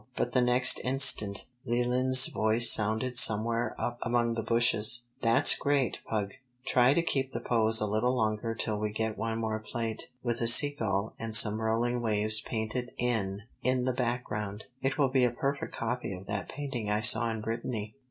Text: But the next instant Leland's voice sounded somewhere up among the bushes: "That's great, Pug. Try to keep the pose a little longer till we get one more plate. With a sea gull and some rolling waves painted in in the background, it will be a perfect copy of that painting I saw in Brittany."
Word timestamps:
But 0.15 0.31
the 0.31 0.41
next 0.41 0.79
instant 0.83 1.45
Leland's 1.63 2.25
voice 2.25 2.71
sounded 2.71 3.19
somewhere 3.19 3.75
up 3.77 3.99
among 4.01 4.33
the 4.33 4.41
bushes: 4.41 5.03
"That's 5.21 5.55
great, 5.55 5.99
Pug. 6.09 6.31
Try 6.65 6.95
to 6.95 7.03
keep 7.03 7.29
the 7.33 7.39
pose 7.39 7.79
a 7.79 7.85
little 7.85 8.15
longer 8.15 8.55
till 8.55 8.79
we 8.79 8.89
get 8.91 9.15
one 9.15 9.37
more 9.37 9.59
plate. 9.59 10.09
With 10.23 10.41
a 10.41 10.47
sea 10.47 10.71
gull 10.71 11.13
and 11.19 11.37
some 11.37 11.61
rolling 11.61 12.01
waves 12.01 12.41
painted 12.41 12.95
in 12.97 13.43
in 13.61 13.85
the 13.85 13.93
background, 13.93 14.63
it 14.81 14.97
will 14.97 15.09
be 15.09 15.23
a 15.23 15.29
perfect 15.29 15.75
copy 15.75 16.13
of 16.15 16.25
that 16.25 16.49
painting 16.49 16.89
I 16.89 17.01
saw 17.01 17.29
in 17.29 17.39
Brittany." 17.41 17.93